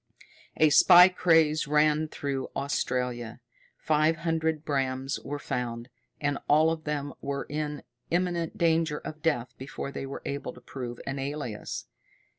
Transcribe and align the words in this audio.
A 0.57 0.71
spy 0.71 1.09
craze 1.09 1.67
ran 1.67 2.07
through 2.07 2.49
Australia. 2.55 3.39
Five 3.77 4.15
hundred 4.15 4.65
Brams 4.65 5.23
were 5.23 5.37
found, 5.37 5.89
and 6.19 6.39
all 6.47 6.71
of 6.71 6.85
them 6.85 7.13
were 7.21 7.43
in 7.47 7.83
imminent 8.09 8.57
danger 8.57 8.97
of 8.97 9.21
death 9.21 9.53
before 9.59 9.91
they 9.91 10.07
were 10.07 10.23
able 10.25 10.53
to 10.53 10.61
prove 10.61 10.99
an 11.05 11.19
alias. 11.19 11.85